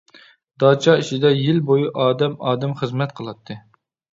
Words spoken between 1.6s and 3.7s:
بويى ئادەم ئادەم خىزمەت قىلاتتى.